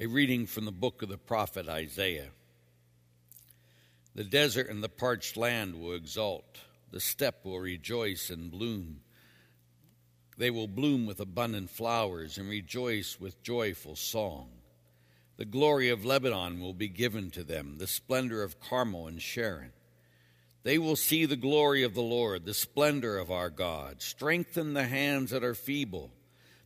[0.00, 2.28] A reading from the book of the prophet Isaiah.
[4.14, 6.60] The desert and the parched land will exult,
[6.92, 9.00] the steppe will rejoice and bloom.
[10.36, 14.50] They will bloom with abundant flowers and rejoice with joyful song.
[15.36, 19.72] The glory of Lebanon will be given to them, the splendor of Carmel and Sharon.
[20.62, 24.00] They will see the glory of the Lord, the splendor of our God.
[24.00, 26.12] Strengthen the hands that are feeble,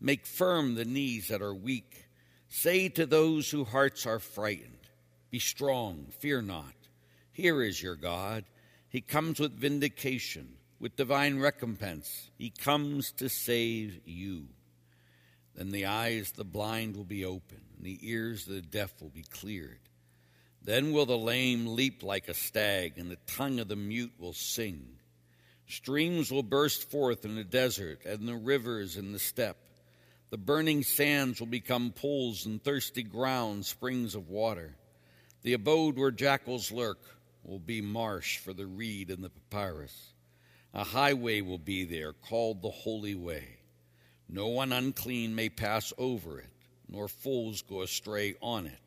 [0.00, 2.05] make firm the knees that are weak.
[2.48, 4.88] Say to those whose hearts are frightened,
[5.30, 6.74] Be strong, fear not.
[7.32, 8.44] Here is your God.
[8.88, 12.30] He comes with vindication, with divine recompense.
[12.38, 14.46] He comes to save you.
[15.54, 18.92] Then the eyes of the blind will be opened, and the ears of the deaf
[19.00, 19.80] will be cleared.
[20.62, 24.32] Then will the lame leap like a stag, and the tongue of the mute will
[24.32, 24.98] sing.
[25.68, 29.56] Streams will burst forth in the desert, and the rivers in the steppe.
[30.30, 34.74] The burning sands will become pools, and thirsty ground springs of water.
[35.42, 36.98] The abode where jackals lurk
[37.44, 40.12] will be marsh for the reed and the papyrus.
[40.74, 43.58] A highway will be there called the Holy Way.
[44.28, 46.50] No one unclean may pass over it,
[46.88, 48.80] nor fools go astray on it.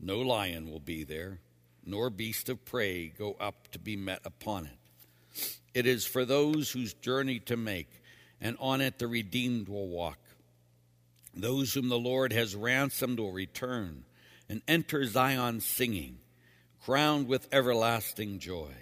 [0.00, 1.38] No lion will be there,
[1.84, 5.58] nor beast of prey go up to be met upon it.
[5.72, 8.02] It is for those whose journey to make,
[8.40, 10.18] and on it the redeemed will walk.
[11.36, 14.04] Those whom the Lord has ransomed will return
[14.48, 16.16] and enter Zion singing,
[16.82, 18.72] crowned with everlasting joy.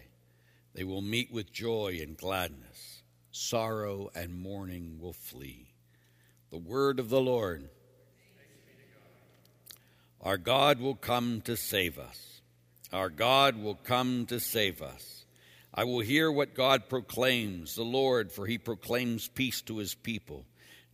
[0.72, 3.02] They will meet with joy and gladness.
[3.32, 5.72] Sorrow and mourning will flee.
[6.50, 7.68] The word of the Lord.
[10.20, 12.40] Our God will come to save us.
[12.92, 15.24] Our God will come to save us.
[15.74, 20.44] I will hear what God proclaims, the Lord, for he proclaims peace to his people.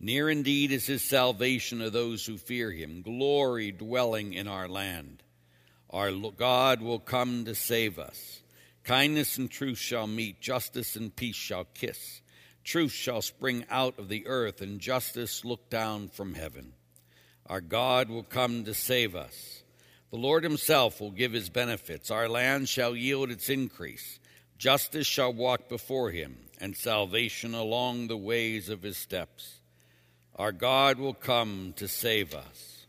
[0.03, 5.21] Near indeed is his salvation of those who fear him, glory dwelling in our land.
[5.91, 8.41] Our God will come to save us.
[8.83, 12.23] Kindness and truth shall meet, justice and peace shall kiss.
[12.63, 16.73] Truth shall spring out of the earth, and justice look down from heaven.
[17.45, 19.61] Our God will come to save us.
[20.09, 22.09] The Lord Himself will give His benefits.
[22.09, 24.19] Our land shall yield its increase.
[24.57, 29.60] Justice shall walk before Him, and salvation along the ways of His steps.
[30.35, 32.85] Our God will come to save us.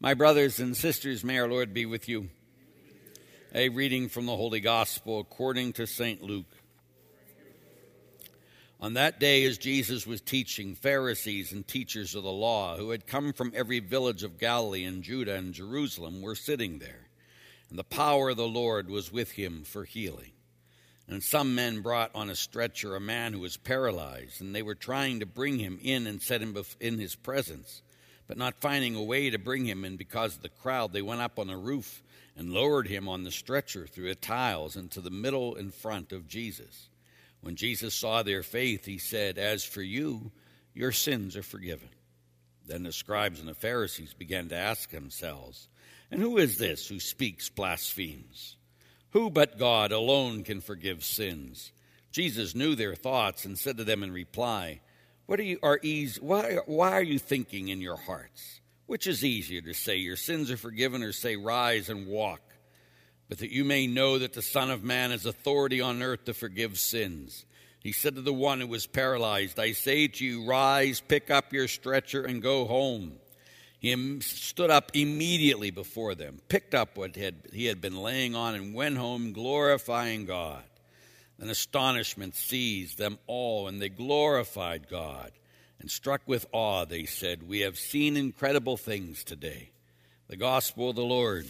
[0.00, 2.28] My brothers and sisters, may our Lord be with you.
[3.54, 6.22] A reading from the Holy Gospel according to St.
[6.22, 6.52] Luke.
[8.80, 13.06] On that day, as Jesus was teaching, Pharisees and teachers of the law, who had
[13.06, 17.08] come from every village of Galilee and Judea and Jerusalem, were sitting there.
[17.70, 20.32] And the power of the Lord was with him for healing.
[21.06, 24.74] And some men brought on a stretcher a man who was paralyzed, and they were
[24.74, 27.82] trying to bring him in and set him in his presence.
[28.26, 31.20] But not finding a way to bring him in because of the crowd, they went
[31.20, 32.02] up on the roof
[32.36, 36.26] and lowered him on the stretcher through the tiles into the middle in front of
[36.26, 36.88] Jesus.
[37.42, 40.32] When Jesus saw their faith, he said, As for you,
[40.72, 41.90] your sins are forgiven.
[42.66, 45.68] Then the scribes and the Pharisees began to ask themselves,
[46.10, 48.56] And who is this who speaks blasphemies?
[49.14, 51.70] Who but God alone can forgive sins?
[52.10, 54.80] Jesus knew their thoughts and said to them in reply,
[55.26, 58.60] What are you are easy, why, why are you thinking in your hearts?
[58.86, 62.40] Which is easier to say, Your sins are forgiven, or say, Rise and walk?
[63.28, 66.34] But that you may know that the Son of Man has authority on earth to
[66.34, 67.46] forgive sins.
[67.78, 71.52] He said to the one who was paralyzed, I say to you, Rise, pick up
[71.52, 73.12] your stretcher, and go home.
[73.84, 78.72] He stood up immediately before them, picked up what he had been laying on, and
[78.72, 80.62] went home glorifying God.
[81.38, 85.32] Then astonishment seized them all, and they glorified God
[85.80, 89.68] and struck with awe, they said, We have seen incredible things today.
[90.28, 91.46] The gospel of the Lord.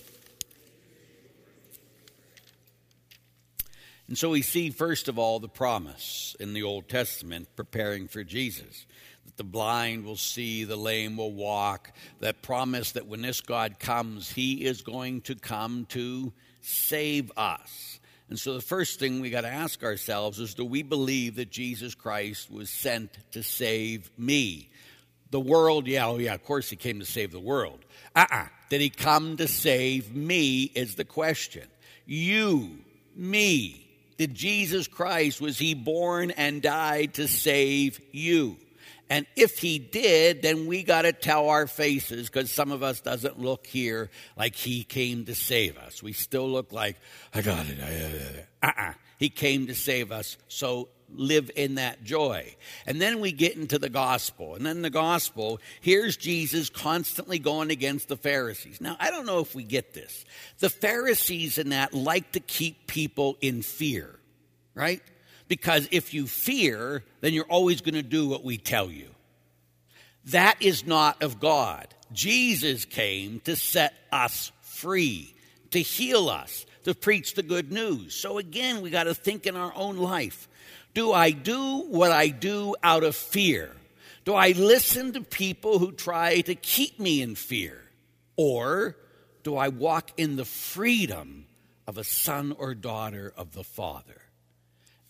[4.08, 8.24] And so we see, first of all, the promise in the Old Testament preparing for
[8.24, 8.86] Jesus
[9.24, 11.92] that the blind will see, the lame will walk.
[12.20, 18.00] That promise that when this God comes, he is going to come to save us.
[18.28, 21.50] And so the first thing we got to ask ourselves is do we believe that
[21.50, 24.70] Jesus Christ was sent to save me?
[25.30, 27.84] The world, yeah, oh yeah, of course he came to save the world.
[28.14, 28.42] Uh uh-uh.
[28.44, 30.64] uh Did he come to save me?
[30.74, 31.68] Is the question.
[32.06, 32.78] You,
[33.14, 33.80] me.
[34.16, 38.56] Did Jesus Christ, was he born and died to save you?
[39.10, 43.00] And if he did, then we got to tell our faces because some of us
[43.00, 46.02] doesn't look here like he came to save us.
[46.02, 46.96] We still look like,
[47.34, 48.46] I got it.
[48.62, 48.94] Uh-uh.
[49.18, 50.36] He came to save us.
[50.48, 52.56] So live in that joy.
[52.86, 54.54] And then we get into the gospel.
[54.54, 58.80] And then the gospel, here's Jesus constantly going against the Pharisees.
[58.80, 60.24] Now, I don't know if we get this.
[60.58, 64.18] The Pharisees in that like to keep people in fear,
[64.74, 65.02] right?
[65.48, 69.08] Because if you fear, then you're always going to do what we tell you.
[70.26, 71.88] That is not of God.
[72.12, 75.34] Jesus came to set us free,
[75.70, 78.14] to heal us, to preach the good news.
[78.14, 80.48] So again, we got to think in our own life.
[80.94, 83.72] Do I do what I do out of fear?
[84.24, 87.82] Do I listen to people who try to keep me in fear?
[88.36, 88.96] Or
[89.42, 91.46] do I walk in the freedom
[91.86, 94.23] of a son or daughter of the Father?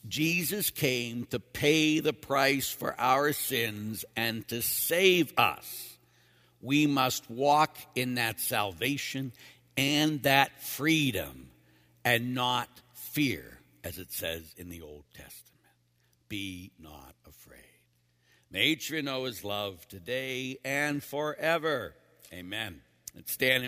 [0.06, 5.96] Jesus came to pay the price for our sins and to save us.
[6.60, 9.32] We must walk in that salvation
[9.76, 11.50] and that freedom
[12.04, 15.34] and not fear, as it says in the Old Testament.
[16.28, 17.60] Be not afraid.
[18.50, 21.94] May you know his love today and forever.
[22.32, 22.80] Amen.
[23.14, 23.62] Let's stand